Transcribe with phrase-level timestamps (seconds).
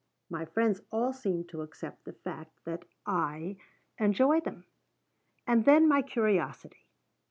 [0.31, 3.57] My friends all seem to accept the fact that I
[3.99, 4.65] enjoy them.
[5.45, 6.87] And then my curiosity.